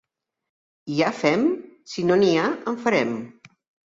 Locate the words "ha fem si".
1.03-2.05